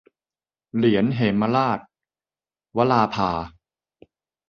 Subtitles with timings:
[0.75, 1.79] เหรียญเหมราช-
[2.77, 3.31] วราภา